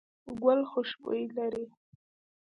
[0.41, 1.65] ګل خوشبويي لري.